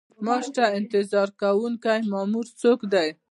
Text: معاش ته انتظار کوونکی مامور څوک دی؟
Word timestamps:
معاش 0.25 0.45
ته 0.55 0.63
انتظار 0.79 1.29
کوونکی 1.41 1.99
مامور 2.11 2.45
څوک 2.61 2.79
دی؟ 2.93 3.07